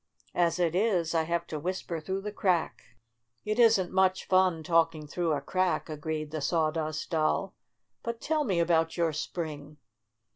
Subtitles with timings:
[0.33, 2.97] As it is, I have to whisper through the crack."
[3.45, 7.53] "It isn't much fun talking through a crack," agreed the Sawdust Doll.
[8.01, 9.77] "But tell me about your spring."